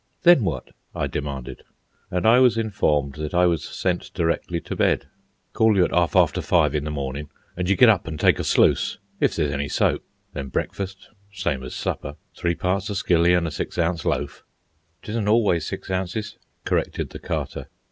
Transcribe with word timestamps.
"Then 0.23 0.43
what?" 0.43 0.71
I 0.95 1.05
demanded 1.05 1.61
And 2.09 2.25
I 2.25 2.39
was 2.39 2.57
informed 2.57 3.13
that 3.17 3.35
I 3.35 3.45
was 3.45 3.63
sent 3.63 4.11
directly 4.15 4.59
to 4.61 4.75
bed. 4.75 5.05
"Call 5.53 5.75
you 5.75 5.85
at 5.85 5.93
half 5.93 6.15
after 6.15 6.41
five 6.41 6.73
in 6.73 6.85
the 6.85 6.89
mornin', 6.89 7.29
an' 7.55 7.67
you 7.67 7.75
get 7.75 7.87
up 7.87 8.07
an' 8.07 8.17
take 8.17 8.39
a 8.39 8.43
'sluice'—if 8.43 9.35
there's 9.35 9.51
any 9.51 9.67
soap. 9.69 10.01
Then 10.33 10.47
breakfast, 10.47 11.09
same 11.31 11.61
as 11.61 11.75
supper, 11.75 12.15
three 12.35 12.55
parts 12.55 12.89
o' 12.89 12.95
skilly 12.95 13.35
an' 13.35 13.45
a 13.45 13.51
six 13.51 13.77
ounce 13.77 14.03
loaf." 14.03 14.43
"'Tisn't 15.03 15.27
always 15.29 15.67
six 15.67 15.91
ounces," 15.91 16.35
corrected 16.65 17.11
the 17.11 17.19
Carter. 17.19 17.67